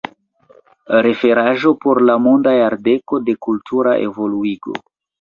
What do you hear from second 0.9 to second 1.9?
Referaĵo